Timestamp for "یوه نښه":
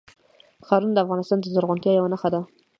1.93-2.29